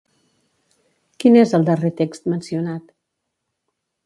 [1.25, 2.89] Quin és el darrer text mencionat?